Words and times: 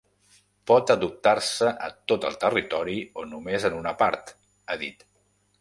Pot 0.71 0.93
adoptar-se 0.93 1.73
a 1.89 1.91
tot 2.13 2.27
el 2.31 2.39
territori 2.45 2.97
o 3.25 3.29
només 3.35 3.71
en 3.71 3.79
una 3.85 3.97
part, 4.03 4.37
ha 4.67 4.83
dit. 4.87 5.11